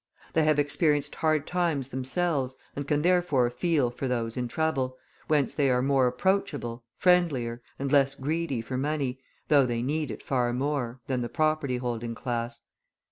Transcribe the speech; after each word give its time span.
They 0.33 0.45
have 0.45 0.57
experienced 0.57 1.13
hard 1.13 1.45
times 1.45 1.89
themselves, 1.89 2.55
and 2.75 2.87
can 2.87 3.03
therefore 3.03 3.51
feel 3.51 3.91
for 3.91 4.07
those 4.07 4.35
in 4.35 4.47
trouble, 4.47 4.97
whence 5.27 5.53
they 5.53 5.69
are 5.69 5.83
more 5.83 6.07
approachable, 6.07 6.83
friendlier, 6.97 7.61
and 7.77 7.91
less 7.91 8.15
greedy 8.15 8.61
for 8.63 8.77
money, 8.77 9.19
though 9.47 9.67
they 9.67 9.83
need 9.83 10.09
it 10.09 10.23
far 10.23 10.53
more, 10.53 11.01
than 11.05 11.21
the 11.21 11.29
property 11.29 11.77
holding 11.77 12.15
class. 12.15 12.61